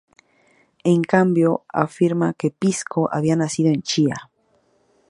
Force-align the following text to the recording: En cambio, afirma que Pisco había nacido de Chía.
En 0.83 1.03
cambio, 1.03 1.63
afirma 1.71 2.33
que 2.33 2.49
Pisco 2.49 3.07
había 3.13 3.35
nacido 3.35 3.69
de 3.69 3.83
Chía. 3.83 4.31